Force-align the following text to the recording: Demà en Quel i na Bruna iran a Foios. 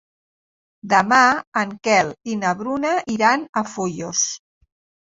Demà 0.93 1.19
en 1.63 1.75
Quel 1.89 2.11
i 2.33 2.41
na 2.41 2.57
Bruna 2.63 2.95
iran 3.19 3.47
a 3.51 3.67
Foios. 3.77 4.27